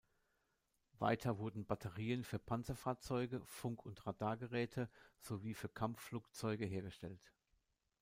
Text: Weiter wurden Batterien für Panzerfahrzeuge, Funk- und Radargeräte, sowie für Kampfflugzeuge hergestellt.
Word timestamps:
Weiter 0.97 1.37
wurden 1.37 1.63
Batterien 1.67 2.23
für 2.23 2.39
Panzerfahrzeuge, 2.39 3.39
Funk- 3.45 3.85
und 3.85 4.03
Radargeräte, 4.07 4.89
sowie 5.19 5.53
für 5.53 5.69
Kampfflugzeuge 5.69 6.65
hergestellt. 6.65 7.21